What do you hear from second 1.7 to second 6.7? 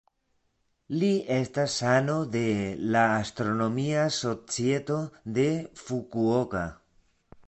ano de la Astronomia Societo de Fukuoka.